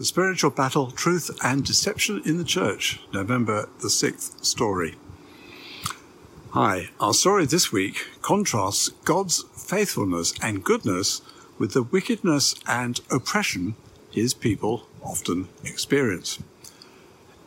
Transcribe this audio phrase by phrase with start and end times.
[0.00, 4.94] The Spiritual Battle Truth and Deception in the Church, November the 6th story.
[6.52, 11.20] Hi, our story this week contrasts God's faithfulness and goodness
[11.58, 13.74] with the wickedness and oppression
[14.10, 16.42] his people often experience.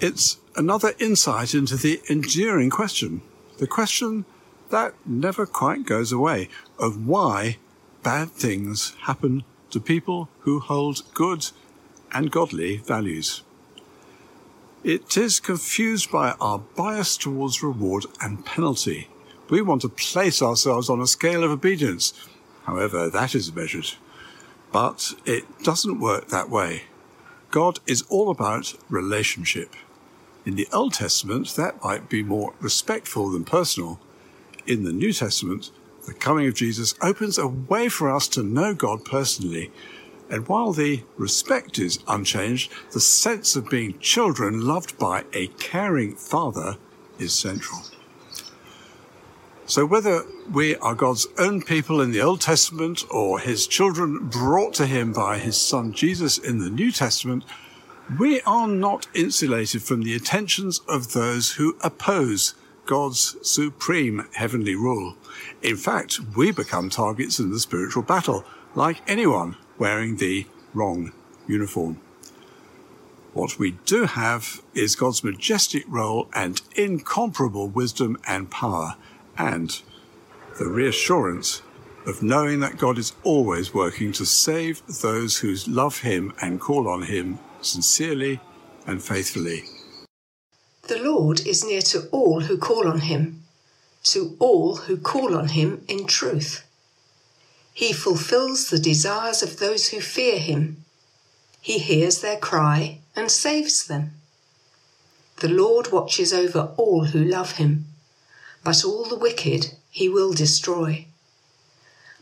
[0.00, 3.22] It's another insight into the enduring question,
[3.58, 4.24] the question
[4.70, 6.48] that never quite goes away
[6.80, 7.58] of why
[8.02, 11.46] bad things happen to people who hold good
[12.12, 13.42] and godly values.
[14.82, 19.08] It is confused by our bias towards reward and penalty.
[19.50, 22.14] We want to place ourselves on a scale of obedience,
[22.64, 23.88] however that is measured.
[24.72, 26.84] But it doesn't work that way.
[27.50, 29.74] God is all about relationship.
[30.46, 34.00] In the Old Testament, that might be more respectful than personal.
[34.66, 35.70] In the New Testament,
[36.06, 39.70] the coming of Jesus opens a way for us to know God personally.
[40.30, 46.14] And while the respect is unchanged, the sense of being children loved by a caring
[46.14, 46.76] father
[47.18, 47.80] is central.
[49.66, 54.74] So whether we are God's own people in the Old Testament or his children brought
[54.74, 57.44] to him by his son Jesus in the New Testament,
[58.18, 62.54] we are not insulated from the attentions of those who oppose
[62.86, 65.16] God's supreme heavenly rule.
[65.62, 71.12] In fact, we become targets in the spiritual battle, like anyone wearing the wrong
[71.48, 72.00] uniform.
[73.32, 78.96] What we do have is God's majestic role and incomparable wisdom and power,
[79.36, 79.80] and
[80.58, 81.62] the reassurance
[82.06, 86.88] of knowing that God is always working to save those who love Him and call
[86.88, 88.40] on Him sincerely
[88.86, 89.64] and faithfully.
[90.88, 93.44] The Lord is near to all who call on him,
[94.04, 96.64] to all who call on him in truth.
[97.72, 100.84] He fulfills the desires of those who fear him.
[101.60, 104.12] He hears their cry and saves them.
[105.40, 107.86] The Lord watches over all who love him,
[108.62, 111.06] but all the wicked he will destroy.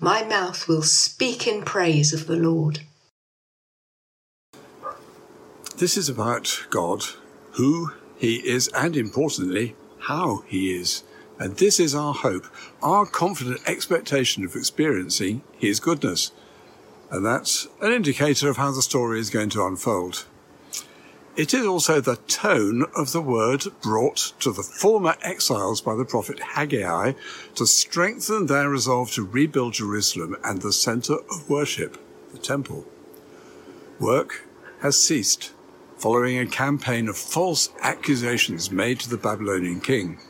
[0.00, 2.80] My mouth will speak in praise of the Lord.
[5.76, 7.04] This is about God,
[7.52, 11.02] who he is, and importantly, how he is.
[11.42, 12.46] And this is our hope,
[12.84, 16.30] our confident expectation of experiencing his goodness.
[17.10, 20.24] And that's an indicator of how the story is going to unfold.
[21.34, 26.04] It is also the tone of the word brought to the former exiles by the
[26.04, 27.14] prophet Haggai
[27.56, 31.98] to strengthen their resolve to rebuild Jerusalem and the center of worship,
[32.30, 32.86] the temple.
[33.98, 34.46] Work
[34.80, 35.54] has ceased
[35.98, 40.20] following a campaign of false accusations made to the Babylonian king.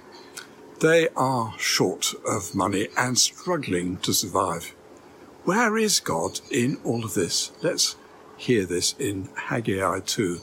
[0.83, 4.75] They are short of money and struggling to survive.
[5.45, 7.53] Where is God in all of this?
[7.63, 7.95] Let's
[8.37, 10.41] hear this in Haggai 2.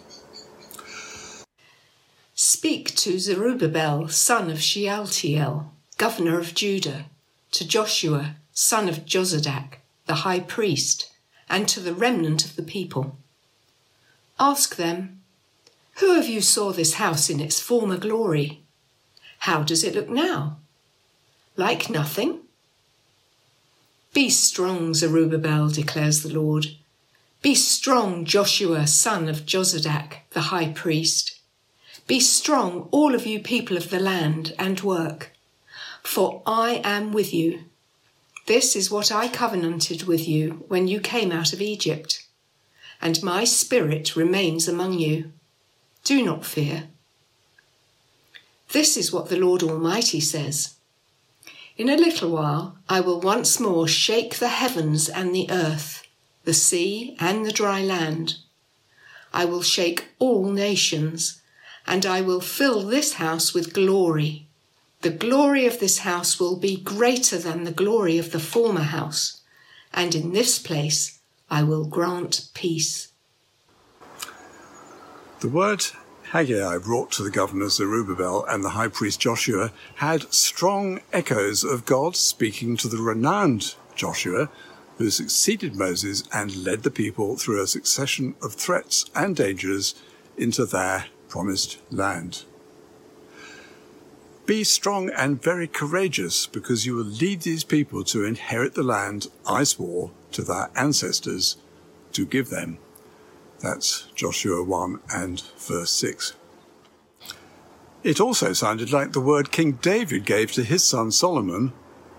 [2.34, 7.08] Speak to Zerubbabel, son of Shealtiel, governor of Judah,
[7.52, 11.12] to Joshua, son of Jozadak, the high priest,
[11.50, 13.18] and to the remnant of the people.
[14.40, 15.20] Ask them,
[15.96, 18.64] who of you saw this house in its former glory?
[19.40, 20.58] How does it look now?
[21.56, 22.40] Like nothing?
[24.14, 26.68] Be strong, Zerubbabel, declares the Lord.
[27.42, 31.40] Be strong, Joshua, son of Jozadak, the high priest.
[32.08, 35.32] Be strong, all of you people of the land, and work.
[36.04, 37.66] For I am with you.
[38.48, 42.26] This is what I covenanted with you when you came out of Egypt.
[43.02, 45.32] And my spirit remains among you.
[46.04, 46.88] Do not fear.
[48.72, 50.76] This is what the Lord Almighty says.
[51.76, 56.04] In a little while I will once more shake the heavens and the earth,
[56.44, 58.36] the sea and the dry land.
[59.34, 61.42] I will shake all nations,
[61.88, 64.48] and I will fill this house with glory.
[65.02, 69.42] The glory of this house will be greater than the glory of the former house,
[69.94, 71.20] and in this place
[71.50, 73.08] I will grant peace.
[75.40, 75.86] The word
[76.30, 81.88] Haggai brought to the governor Zerubbabel and the high priest Joshua had strong echoes of
[81.88, 84.52] God speaking to the renowned Joshua,
[85.00, 89.96] who succeeded Moses and led the people through a succession of threats and dangers
[90.38, 92.44] into their promised land.
[94.46, 99.30] Be strong and very courageous, because you will lead these people to inherit the land
[99.48, 101.58] I swore to their ancestors
[102.14, 102.78] to give them.
[103.60, 106.34] That's Joshua 1 and verse 6.
[108.04, 111.74] It also sounded like the word King David gave to his son Solomon,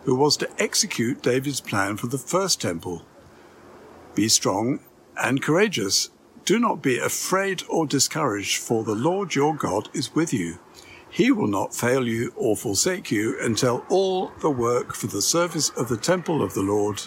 [0.04, 3.02] who was to execute David's plan for the first temple.
[4.14, 4.80] Be strong
[5.16, 6.10] and courageous.
[6.44, 10.58] do not be afraid or discouraged, for the Lord your God is with you.
[11.08, 15.70] He will not fail you or forsake you until all the work for the service
[15.70, 17.02] of the temple of the Lord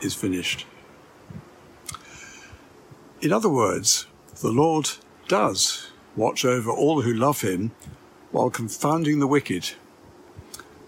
[0.00, 0.66] is finished.
[3.20, 4.06] In other words,
[4.42, 4.90] the Lord
[5.26, 7.72] does watch over all who love him
[8.30, 9.70] while confounding the wicked.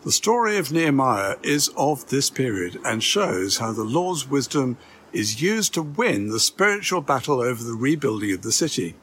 [0.05, 4.79] The story of Nehemiah is of this period and shows how the Lord's wisdom
[5.13, 8.95] is used to win the spiritual battle over the rebuilding of the city.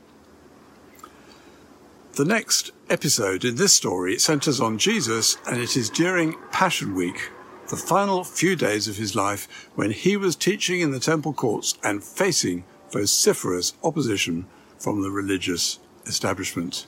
[2.14, 7.30] The next episode in this story centers on Jesus, and it is during Passion Week,
[7.68, 11.78] the final few days of his life, when he was teaching in the temple courts
[11.84, 14.46] and facing vociferous opposition
[14.78, 16.88] from the religious establishment.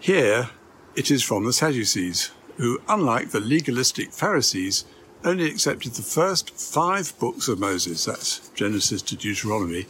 [0.00, 0.50] Here,
[0.94, 4.84] it is from the Sadducees, who, unlike the legalistic Pharisees,
[5.24, 9.86] only accepted the first five books of Moses, that's Genesis to Deuteronomy,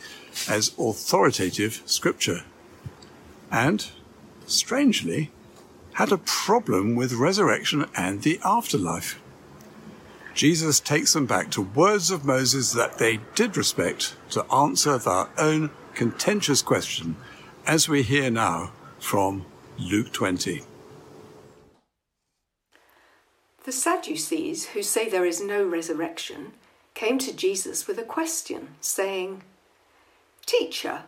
[0.48, 2.44] as authoritative scripture.
[3.50, 3.86] And
[4.46, 5.30] strangely,
[5.94, 9.20] had a problem with resurrection and the afterlife.
[10.38, 15.26] Jesus takes them back to words of Moses that they did respect to answer their
[15.36, 17.16] own contentious question,
[17.66, 18.70] as we hear now
[19.00, 19.44] from
[19.80, 20.62] Luke 20.
[23.64, 26.52] The Sadducees, who say there is no resurrection,
[26.94, 29.42] came to Jesus with a question, saying,
[30.46, 31.02] Teacher,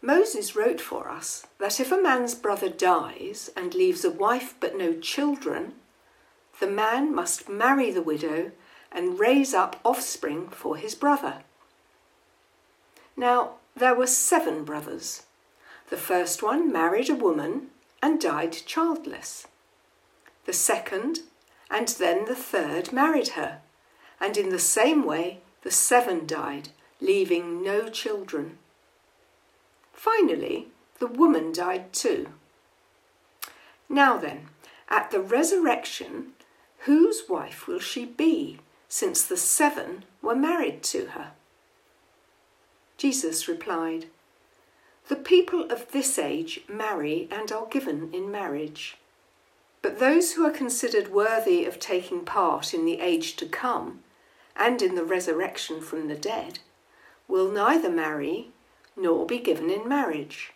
[0.00, 4.78] Moses wrote for us that if a man's brother dies and leaves a wife but
[4.78, 5.74] no children,
[6.60, 8.52] the man must marry the widow
[8.92, 11.42] and raise up offspring for his brother.
[13.16, 15.24] Now, there were seven brothers.
[15.88, 17.68] The first one married a woman
[18.02, 19.46] and died childless.
[20.46, 21.20] The second
[21.70, 23.60] and then the third married her,
[24.20, 26.70] and in the same way the seven died,
[27.00, 28.58] leaving no children.
[29.92, 32.28] Finally, the woman died too.
[33.88, 34.48] Now then,
[34.88, 36.32] at the resurrection,
[36.80, 38.58] whose wife will she be,
[38.90, 41.30] since the seven were married to her?
[42.98, 44.06] Jesus replied,
[45.08, 48.98] The people of this age marry and are given in marriage.
[49.80, 54.00] But those who are considered worthy of taking part in the age to come
[54.54, 56.58] and in the resurrection from the dead
[57.26, 58.50] will neither marry
[58.96, 60.52] nor be given in marriage.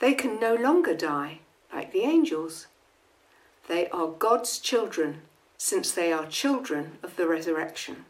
[0.00, 1.40] They can no longer die
[1.72, 2.66] like the angels.
[3.68, 5.22] They are God's children,
[5.62, 8.06] since they are children of the resurrection.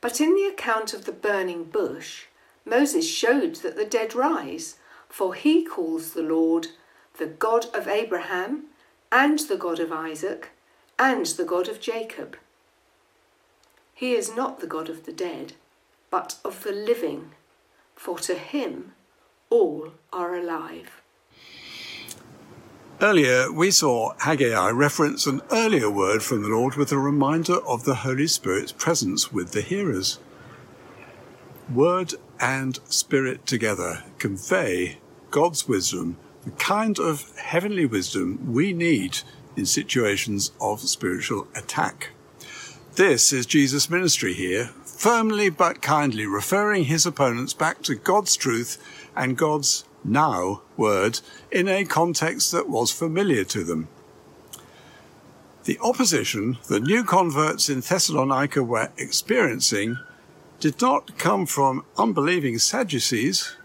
[0.00, 2.24] But in the account of the burning bush,
[2.64, 4.76] Moses showed that the dead rise,
[5.10, 6.68] for he calls the Lord
[7.18, 8.68] the God of Abraham,
[9.12, 10.48] and the God of Isaac,
[10.98, 12.38] and the God of Jacob.
[13.92, 15.52] He is not the God of the dead
[16.10, 17.32] but of the living,
[17.94, 18.94] for to him
[19.50, 21.02] all are alive.
[22.98, 27.84] Earlier, we saw Haggai reference an earlier word from the Lord with a reminder of
[27.84, 30.18] the Holy Spirit's presence with the hearers.
[31.70, 34.96] Word and Spirit together convey
[35.30, 39.18] God's wisdom, the kind of heavenly wisdom we need
[39.56, 42.12] in situations of spiritual attack.
[42.94, 48.82] This is Jesus' ministry here, firmly but kindly referring his opponents back to God's truth
[49.14, 51.20] and God's now word
[51.50, 53.88] in a context that was familiar to them.
[55.64, 59.98] The opposition the new converts in Thessalonica were experiencing
[60.60, 63.56] did not come from unbelieving Sadducees,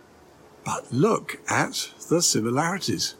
[0.65, 3.15] but look at the similarities.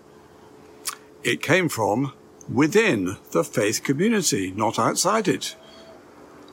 [1.24, 2.14] It came from
[2.52, 5.56] within the faith community, not outside it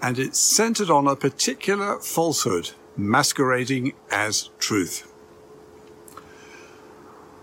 [0.01, 5.13] and it's centered on a particular falsehood masquerading as truth.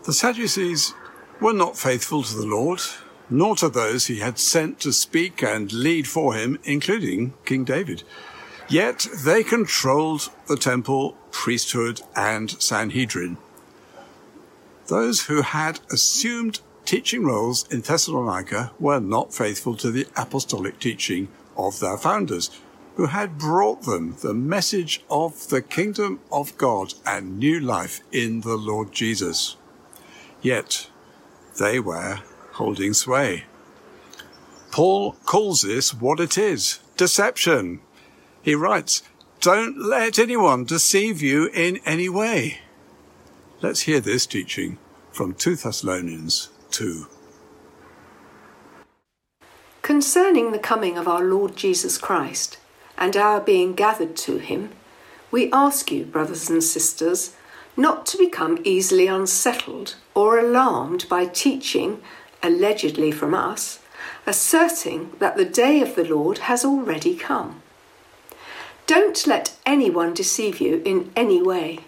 [0.05, 0.93] The Sadducees
[1.41, 2.79] were not faithful to the Lord,
[3.27, 8.03] nor to those he had sent to speak and lead for him, including King David.
[8.69, 13.37] Yet they controlled the temple, priesthood, and Sanhedrin.
[14.85, 21.29] Those who had assumed teaching roles in Thessalonica were not faithful to the apostolic teaching
[21.57, 22.51] of their founders,
[22.95, 28.41] who had brought them the message of the kingdom of God and new life in
[28.41, 29.57] the Lord Jesus.
[30.45, 30.91] Yet
[31.59, 32.19] they were
[32.51, 33.45] holding sway.
[34.71, 37.81] Paul calls this what it is deception.
[38.43, 39.01] He writes,
[39.41, 42.59] Don't let anyone deceive you in any way.
[43.63, 44.77] Let's hear this teaching
[45.11, 47.07] from 2 Thessalonians 2.
[49.81, 52.59] Concerning the coming of our Lord Jesus Christ
[52.99, 54.73] and our being gathered to him,
[55.31, 57.35] we ask you, brothers and sisters,
[57.75, 62.01] not to become easily unsettled or alarmed by teaching,
[62.41, 63.79] allegedly from us,
[64.25, 67.61] asserting that the day of the Lord has already come.
[68.87, 71.79] Don't let anyone deceive you in any way.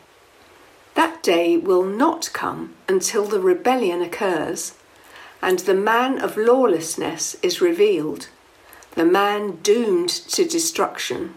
[0.96, 4.74] That day will not come until the rebellion occurs
[5.42, 8.28] and the man of lawlessness is revealed,
[8.96, 11.36] the man doomed to destruction.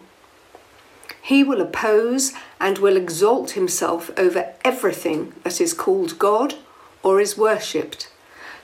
[1.21, 6.55] He will oppose and will exalt himself over everything that is called God
[7.03, 8.11] or is worshipped,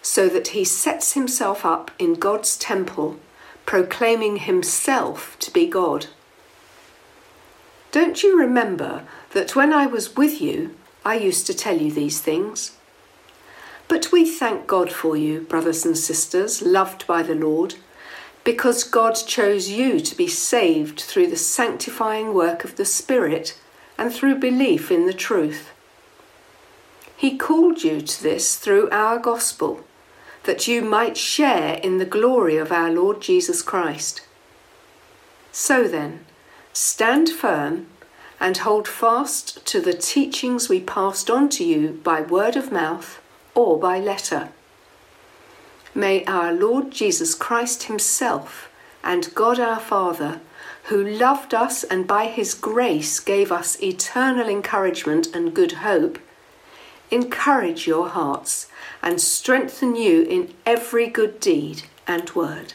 [0.02, 3.19] so that he sets himself up in God's temple,
[3.64, 6.07] proclaiming himself to be God.
[7.93, 10.75] Don't you remember that when I was with you,
[11.05, 12.76] I used to tell you these things?
[13.88, 17.76] But we thank God for you, brothers and sisters, loved by the Lord,
[18.45, 23.59] because God chose you to be saved through the sanctifying work of the Spirit
[23.97, 25.71] and through belief in the truth.
[27.16, 29.85] He called you to this through our gospel,
[30.44, 34.23] that you might share in the glory of our Lord Jesus Christ.
[35.50, 36.26] So then,
[36.73, 37.87] stand firm
[38.38, 43.20] and hold fast to the teachings we passed on to you by word of mouth
[43.54, 44.50] or by letter.
[45.94, 48.70] May our Lord Jesus Christ Himself
[49.02, 50.40] and God our Father,
[50.85, 56.18] who loved us and by His grace gave us eternal encouragement and good hope,
[57.11, 58.69] encourage your hearts
[59.03, 62.75] and strengthen you in every good deed and word.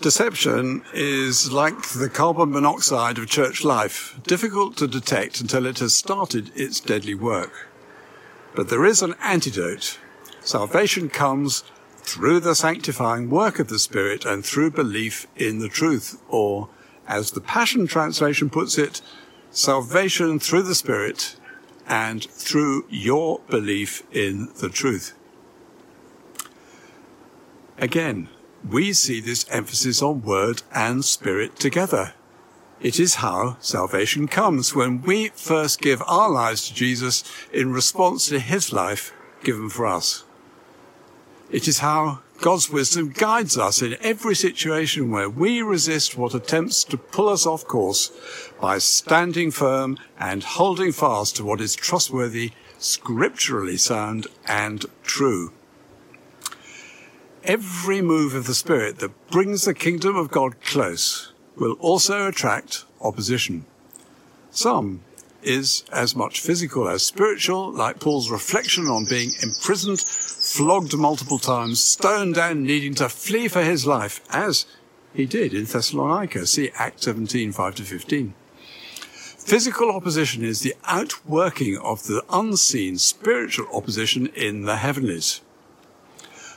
[0.00, 5.94] Deception is like the carbon monoxide of church life, difficult to detect until it has
[5.94, 7.68] started its deadly work.
[8.54, 9.98] But there is an antidote.
[10.40, 11.64] Salvation comes
[11.98, 16.68] through the sanctifying work of the Spirit and through belief in the truth, or,
[17.08, 19.00] as the Passion Translation puts it,
[19.50, 21.36] salvation through the Spirit
[21.86, 25.14] and through your belief in the truth.
[27.78, 28.28] Again,
[28.68, 32.14] we see this emphasis on word and spirit together.
[32.80, 38.28] It is how salvation comes when we first give our lives to Jesus in response
[38.28, 39.12] to his life
[39.42, 40.24] given for us.
[41.50, 46.84] It is how God's wisdom guides us in every situation where we resist what attempts
[46.84, 48.10] to pull us off course
[48.60, 55.52] by standing firm and holding fast to what is trustworthy, scripturally sound, and true.
[57.44, 62.84] Every move of the Spirit that brings the kingdom of God close will also attract
[63.00, 63.64] opposition.
[64.50, 65.02] Some
[65.42, 70.04] is as much physical as spiritual, like Paul's reflection on being imprisoned,
[70.54, 74.66] flogged multiple times, stoned and needing to flee for his life, as
[75.12, 76.46] he did in Thessalonica.
[76.46, 78.34] See Acts 17, 5 to 15.
[79.36, 85.40] Physical opposition is the outworking of the unseen spiritual opposition in the heavenlies.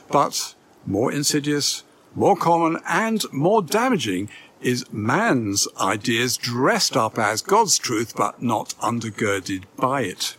[0.08, 0.54] But
[0.86, 1.82] more insidious,
[2.14, 4.28] more common, and more damaging
[4.60, 10.36] is man's ideas dressed up as God's truth but not undergirded by it.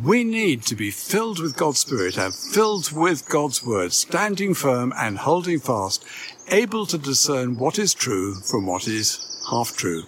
[0.00, 4.90] We need to be filled with God's Spirit and filled with God's Word, standing firm
[4.96, 6.02] and holding fast,
[6.48, 9.20] able to discern what is true from what is
[9.50, 10.04] half true.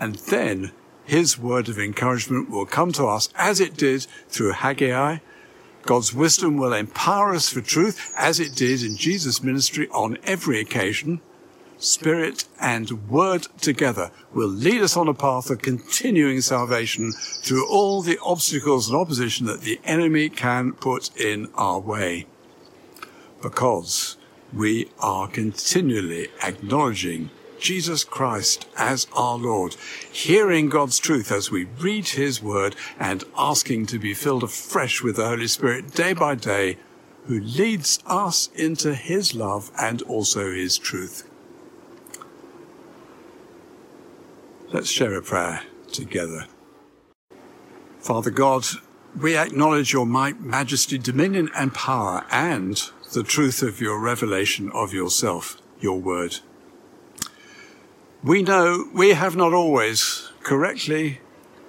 [0.00, 0.72] And then
[1.04, 5.18] His word of encouragement will come to us as it did through Haggai.
[5.82, 10.60] God's wisdom will empower us for truth as it did in Jesus' ministry on every
[10.60, 11.20] occasion.
[11.78, 18.00] Spirit and Word together will lead us on a path of continuing salvation through all
[18.00, 22.26] the obstacles and opposition that the enemy can put in our way.
[23.42, 24.16] Because
[24.52, 29.74] we are continually acknowledging Jesus Christ as our Lord,
[30.12, 35.16] hearing God's truth as we read His Word and asking to be filled afresh with
[35.16, 36.78] the Holy Spirit day by day,
[37.26, 41.28] who leads us into His love and also His truth.
[44.72, 46.46] Let's share a prayer together.
[48.00, 48.66] Father God,
[49.20, 54.92] we acknowledge your might, majesty, dominion, and power, and the truth of your revelation of
[54.92, 56.40] yourself, your word.
[58.22, 61.20] We know we have not always correctly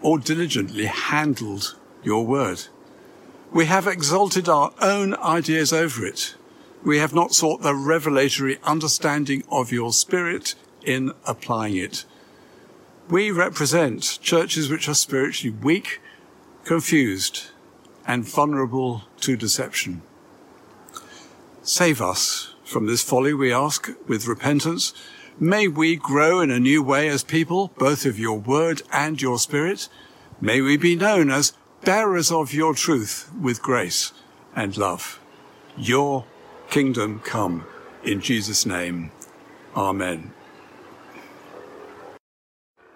[0.01, 2.63] or diligently handled your word.
[3.51, 6.35] We have exalted our own ideas over it.
[6.83, 12.05] We have not sought the revelatory understanding of your spirit in applying it.
[13.09, 16.01] We represent churches which are spiritually weak,
[16.63, 17.51] confused,
[18.07, 20.01] and vulnerable to deception.
[21.61, 24.93] Save us from this folly, we ask, with repentance,
[25.39, 29.37] May we grow in a new way as people, both of your word and your
[29.37, 29.89] spirit.
[30.39, 34.13] May we be known as bearers of your truth with grace
[34.55, 35.19] and love.
[35.77, 36.25] Your
[36.69, 37.65] kingdom come
[38.03, 39.11] in Jesus' name.
[39.75, 40.33] Amen.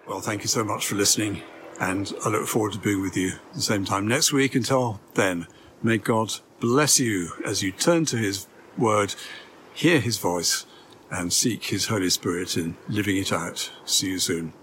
[0.10, 1.44] Well, thank you so much for listening,
[1.80, 4.56] and I look forward to being with you at the same time next week.
[4.56, 5.46] Until then,
[5.84, 9.14] may God bless you as you turn to his word,
[9.72, 10.66] hear his voice,
[11.12, 13.72] and seek his Holy Spirit in living it out.
[13.86, 14.54] See you soon.